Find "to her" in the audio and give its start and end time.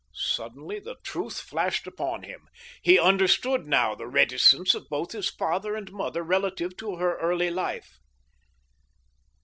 6.77-7.19